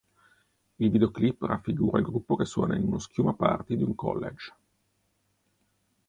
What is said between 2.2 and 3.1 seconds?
che suona in uno